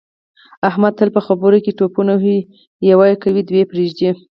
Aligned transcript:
احمد 0.69 0.93
تل 0.99 1.09
په 1.15 1.21
خبروکې 1.27 1.71
ټوپونه 1.77 2.13
وهي 2.17 2.37
یوه 2.91 3.07
کوي 3.23 3.41
دوې 3.49 3.63
پرېږدي. 3.71 4.09